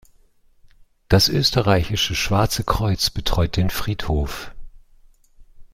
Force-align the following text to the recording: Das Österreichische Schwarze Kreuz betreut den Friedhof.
Das 1.09 1.29
Österreichische 1.29 2.15
Schwarze 2.15 2.63
Kreuz 2.63 3.11
betreut 3.11 3.55
den 3.55 3.69
Friedhof. 3.69 4.51